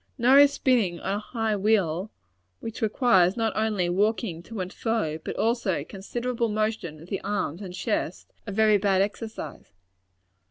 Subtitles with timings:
[0.17, 2.09] Nor is spinning on a high wheel
[2.59, 7.61] which requires not only walking to and fro, but also considerable motion of the arms
[7.61, 9.73] and chest a very bad exercise.